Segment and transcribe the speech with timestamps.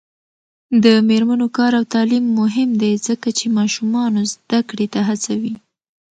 [0.83, 5.53] د میرمنو کار او تعلیم مهم دی ځکه چې ماشومانو زدکړې ته هڅوي.